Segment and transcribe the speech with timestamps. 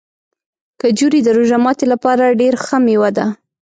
[0.81, 3.25] کجورې د روژه ماتي لپاره ډېره ښه مېوه ده.